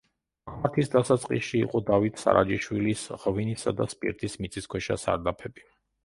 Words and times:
აღმართის 0.51 0.87
დასაწყისში 0.93 1.59
იყო 1.65 1.81
დავით 1.89 2.17
სარაჯიშვილის 2.21 3.03
ღვინისა 3.25 3.73
და 3.81 3.87
სპირტის 3.91 4.39
მიწისქვეშა 4.47 4.97
სარდაფები. 5.03 5.67